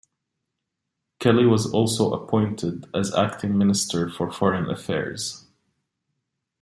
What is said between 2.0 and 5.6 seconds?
appointed acting Minister for Foreign Affairs.